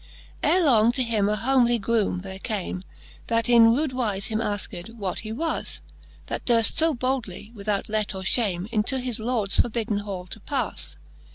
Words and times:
Ere 0.41 0.63
long 0.65 0.91
to 0.93 1.03
him 1.03 1.29
a 1.29 1.35
homely 1.35 1.77
groome 1.77 2.21
there 2.21 2.39
came, 2.39 2.83
That 3.27 3.47
in 3.47 3.71
rude 3.71 3.93
wife 3.93 4.29
him 4.29 4.39
afked, 4.41 4.89
what 4.95 5.19
he 5.19 5.31
was, 5.31 5.79
That 6.25 6.43
durft 6.43 6.79
fo 6.79 6.95
boldly, 6.95 7.51
without 7.53 7.87
let 7.87 8.15
or 8.15 8.23
fhame, 8.23 8.65
Into 8.71 8.97
his 8.97 9.19
Lords 9.19 9.59
forbidden 9.59 9.99
hall 9.99 10.25
to 10.25 10.39
palle. 10.39 10.73